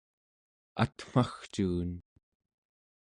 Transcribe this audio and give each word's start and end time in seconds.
atmagcuun 0.83 1.91